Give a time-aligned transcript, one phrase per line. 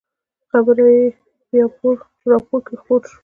[0.49, 0.99] خبر یې
[1.47, 1.89] په یوه
[2.31, 3.17] راپور کې خپور شو.